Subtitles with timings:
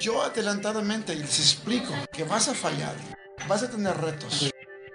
[0.00, 2.94] Yo adelantadamente les explico que vas a fallar,
[3.48, 4.48] vas a tener retos.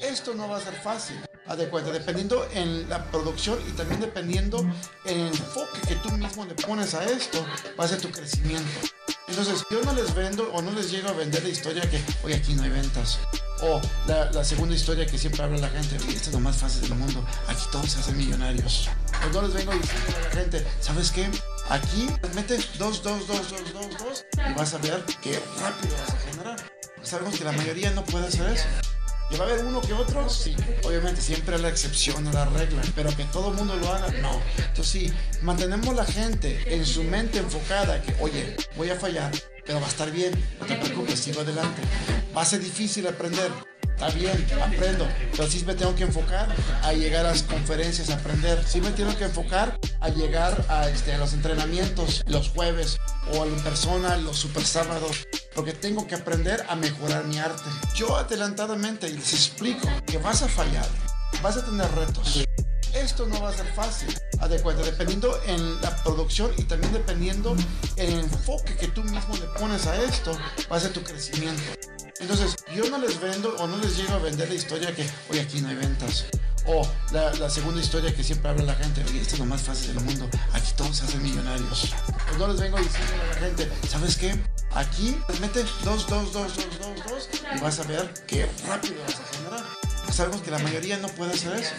[0.00, 1.20] Esto no va a ser fácil.
[1.46, 4.60] Haz de cuenta, dependiendo en la producción y también dependiendo
[5.04, 7.44] en el enfoque que tú mismo le pones a esto,
[7.78, 8.70] va a ser tu crecimiento.
[9.26, 12.36] Entonces, yo no les vendo o no les llego a vender la historia que, oye,
[12.36, 13.18] aquí no hay ventas.
[13.62, 16.82] O la, la segunda historia que siempre habla la gente, esto es lo más fácil
[16.82, 18.88] del mundo, aquí todos se hacen millonarios.
[19.26, 21.28] O no les vengo diciendo a la gente, ¿sabes qué?
[21.70, 26.14] Aquí metes dos, dos, dos, dos, dos, dos y vas a ver qué rápido vas
[26.14, 26.56] a generar.
[27.02, 28.64] Sabemos que la mayoría no puede hacer eso.
[29.30, 30.28] ¿Que va a haber uno que otro?
[30.28, 30.54] Sí.
[30.84, 34.40] Obviamente siempre la excepción a la regla, pero que todo el mundo lo haga, no.
[34.58, 39.32] Entonces sí, mantenemos la gente en su mente enfocada que, oye, voy a fallar,
[39.64, 41.80] pero va a estar bien, no te preocupes, sigo adelante.
[42.36, 43.50] Va a ser difícil aprender,
[43.94, 46.48] Está bien, aprendo, pero sí me tengo que enfocar
[46.82, 48.62] a llegar a las conferencias, a aprender.
[48.66, 52.98] Sí me tengo que enfocar a llegar a, este, a los entrenamientos los jueves
[53.32, 57.70] o en persona los super sábados, porque tengo que aprender a mejorar mi arte.
[57.96, 60.86] Yo adelantadamente les explico que vas a fallar,
[61.42, 62.44] vas a tener retos.
[62.92, 66.92] Esto no va a ser fácil, haz de cuenta, dependiendo en la producción y también
[66.92, 67.56] dependiendo
[67.96, 70.38] en el enfoque que tú mismo le pones a esto,
[70.70, 71.62] va a ser tu crecimiento.
[72.20, 75.40] Entonces, yo no les vendo o no les llego a vender la historia que, oye,
[75.40, 76.26] aquí no hay ventas.
[76.66, 79.62] O la, la segunda historia que siempre habla la gente, oye, esto es lo más
[79.62, 81.94] fácil del mundo, aquí todos se hacen millonarios.
[82.34, 84.34] O no les vengo diciendo a la gente, ¿sabes qué?
[84.72, 89.20] Aquí metes dos, dos, dos, dos, dos, dos y vas a ver qué rápido vas
[89.20, 89.64] a generar.
[90.10, 91.72] Sabemos que la mayoría no puede hacer eso.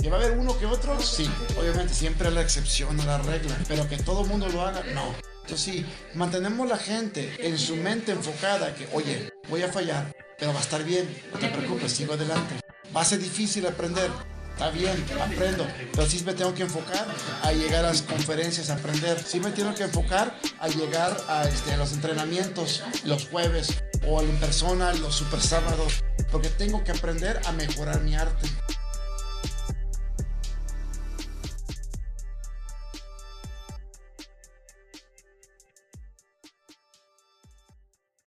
[0.00, 0.98] ¿Que va a haber uno que otro?
[1.00, 1.28] Sí.
[1.58, 3.54] Obviamente siempre la excepción a la regla.
[3.68, 5.14] Pero que todo mundo lo haga, no.
[5.42, 10.52] Entonces sí, mantenemos la gente en su mente enfocada que, oye, voy a fallar, pero
[10.52, 12.60] va a estar bien, no te preocupes, sigo adelante.
[12.94, 14.10] Va a ser difícil aprender,
[14.52, 17.06] está bien, aprendo, pero sí me tengo que enfocar
[17.42, 19.22] a llegar a las conferencias, a aprender.
[19.24, 24.20] Sí me tengo que enfocar a llegar a, este, a los entrenamientos los jueves o
[24.20, 26.02] en persona los super sábados,
[26.32, 28.48] porque tengo que aprender a mejorar mi arte.